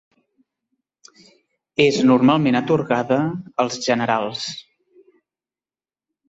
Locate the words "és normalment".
1.85-2.57